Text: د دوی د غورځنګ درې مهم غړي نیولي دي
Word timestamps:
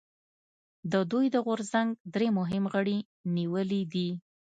د 0.91 0.93
دوی 1.11 1.25
د 1.35 1.37
غورځنګ 1.45 1.89
درې 2.15 2.27
مهم 2.37 2.63
غړي 2.73 2.97
نیولي 3.35 3.81
دي 3.93 4.09